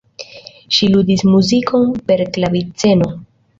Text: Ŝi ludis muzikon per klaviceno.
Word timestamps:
Ŝi 0.77 0.89
ludis 0.93 1.25
muzikon 1.35 1.87
per 2.09 2.25
klaviceno. 2.39 3.15